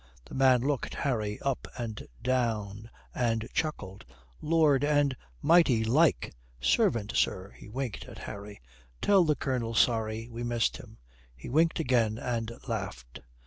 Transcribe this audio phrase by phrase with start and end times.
[0.25, 4.03] The man looked Harry up and down and chuckled.
[4.41, 6.33] "Lord, and mighty like.
[6.59, 8.59] Servant, sir," he winked at Harry.
[8.99, 10.97] "Tell the Colonel, sorry we missed him,"
[11.35, 13.19] He winked again and laughed.